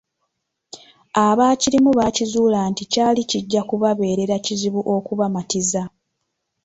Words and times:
Abaakirimu 1.27 1.89
baakizuula 1.99 2.59
nti 2.71 2.83
kyali 2.91 3.21
kijja 3.29 3.61
kubabeerera 3.69 4.35
kizibu 4.45 4.81
okubamattiza 4.95 5.83